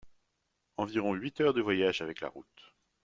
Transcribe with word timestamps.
Environ 0.77 1.13
huit 1.13 1.39
heures 1.41 1.53
de 1.53 1.61
voyage 1.61 2.01
avec 2.01 2.21
la 2.21 2.29
route. 2.29 2.73